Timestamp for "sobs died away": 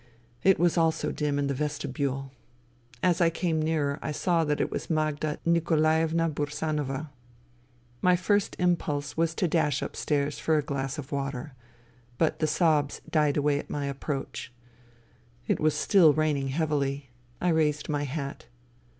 12.47-13.59